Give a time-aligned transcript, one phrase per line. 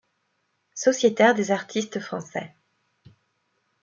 [0.73, 2.55] Sociétaire des Artistes Français.